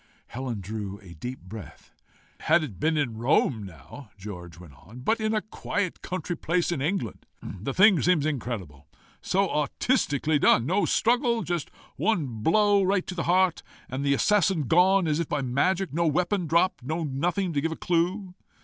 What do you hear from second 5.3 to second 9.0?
a quiet country place in England! The thing seems incredible!